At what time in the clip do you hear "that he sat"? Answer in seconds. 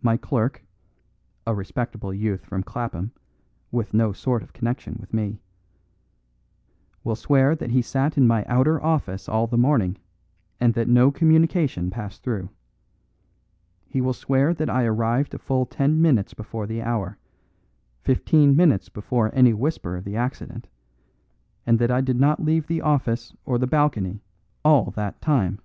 7.56-8.16